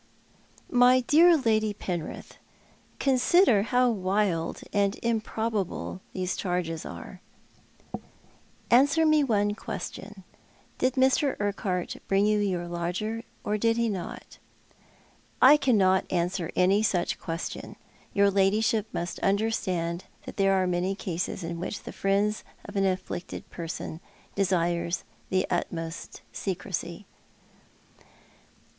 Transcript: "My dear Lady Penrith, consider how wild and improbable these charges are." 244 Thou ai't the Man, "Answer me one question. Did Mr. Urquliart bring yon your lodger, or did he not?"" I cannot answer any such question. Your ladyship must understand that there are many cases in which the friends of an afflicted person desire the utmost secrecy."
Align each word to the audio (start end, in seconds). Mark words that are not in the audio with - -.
"My 0.87 1.01
dear 1.01 1.37
Lady 1.37 1.75
Penrith, 1.75 2.37
consider 2.97 3.61
how 3.61 3.91
wild 3.91 4.61
and 4.73 4.97
improbable 5.03 6.01
these 6.11 6.35
charges 6.35 6.87
are." 6.87 7.21
244 7.91 7.99
Thou 8.01 8.01
ai't 8.01 8.69
the 8.69 8.75
Man, 8.75 8.81
"Answer 8.81 9.05
me 9.05 9.23
one 9.23 9.53
question. 9.53 10.23
Did 10.79 10.93
Mr. 10.95 11.37
Urquliart 11.39 11.97
bring 12.07 12.25
yon 12.25 12.41
your 12.41 12.67
lodger, 12.67 13.21
or 13.43 13.59
did 13.59 13.77
he 13.77 13.89
not?"" 13.89 14.39
I 15.39 15.55
cannot 15.55 16.11
answer 16.11 16.49
any 16.55 16.81
such 16.81 17.19
question. 17.19 17.75
Your 18.11 18.31
ladyship 18.31 18.87
must 18.91 19.19
understand 19.19 20.05
that 20.25 20.37
there 20.37 20.53
are 20.53 20.65
many 20.65 20.95
cases 20.95 21.43
in 21.43 21.59
which 21.59 21.83
the 21.83 21.93
friends 21.93 22.43
of 22.65 22.75
an 22.75 22.87
afflicted 22.87 23.47
person 23.51 23.99
desire 24.35 24.89
the 25.29 25.45
utmost 25.51 26.21
secrecy." 26.33 27.05